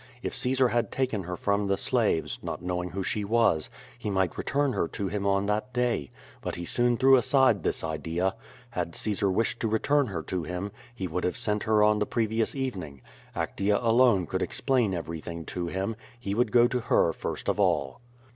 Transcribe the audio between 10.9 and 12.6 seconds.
he would have sent her on the previous